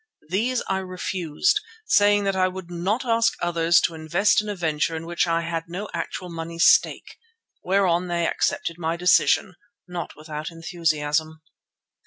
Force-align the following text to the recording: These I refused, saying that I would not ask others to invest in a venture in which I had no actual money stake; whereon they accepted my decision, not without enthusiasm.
These 0.29 0.63
I 0.67 0.79
refused, 0.79 1.59
saying 1.85 2.23
that 2.23 2.35
I 2.35 2.47
would 2.47 2.71
not 2.71 3.05
ask 3.05 3.35
others 3.39 3.79
to 3.81 3.93
invest 3.93 4.41
in 4.41 4.49
a 4.49 4.55
venture 4.55 4.95
in 4.95 5.05
which 5.05 5.27
I 5.27 5.41
had 5.41 5.65
no 5.67 5.87
actual 5.93 6.27
money 6.31 6.57
stake; 6.57 7.17
whereon 7.63 8.07
they 8.07 8.27
accepted 8.27 8.79
my 8.79 8.97
decision, 8.97 9.53
not 9.87 10.15
without 10.15 10.49
enthusiasm. 10.49 11.43